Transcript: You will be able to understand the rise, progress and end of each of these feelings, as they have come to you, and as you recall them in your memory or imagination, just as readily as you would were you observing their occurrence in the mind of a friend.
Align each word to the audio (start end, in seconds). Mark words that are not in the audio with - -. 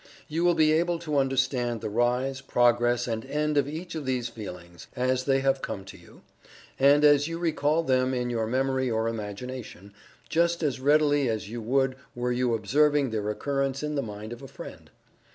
You 0.27 0.43
will 0.43 0.55
be 0.55 0.71
able 0.71 0.97
to 0.97 1.17
understand 1.19 1.79
the 1.81 1.89
rise, 1.91 2.41
progress 2.41 3.07
and 3.07 3.23
end 3.23 3.55
of 3.55 3.67
each 3.67 3.93
of 3.93 4.03
these 4.07 4.29
feelings, 4.29 4.87
as 4.95 5.25
they 5.25 5.41
have 5.41 5.61
come 5.61 5.85
to 5.85 5.95
you, 5.95 6.21
and 6.79 7.05
as 7.05 7.27
you 7.27 7.37
recall 7.37 7.83
them 7.83 8.11
in 8.11 8.31
your 8.31 8.47
memory 8.47 8.89
or 8.89 9.07
imagination, 9.07 9.93
just 10.27 10.63
as 10.63 10.79
readily 10.79 11.29
as 11.29 11.51
you 11.51 11.61
would 11.61 11.97
were 12.15 12.31
you 12.31 12.55
observing 12.55 13.11
their 13.11 13.29
occurrence 13.29 13.83
in 13.83 13.93
the 13.93 14.01
mind 14.01 14.33
of 14.33 14.41
a 14.41 14.47
friend. 14.47 14.89